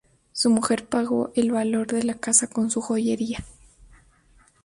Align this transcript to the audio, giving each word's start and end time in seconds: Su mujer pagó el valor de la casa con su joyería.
Su 0.31 0.49
mujer 0.49 0.87
pagó 0.87 1.31
el 1.35 1.51
valor 1.51 1.85
de 1.85 2.01
la 2.01 2.15
casa 2.15 2.47
con 2.47 2.71
su 2.71 2.81
joyería. 2.81 3.45